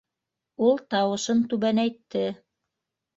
—Ул 0.67 0.79
тауышын 0.93 1.43
түбәнәйтте. 1.51 2.25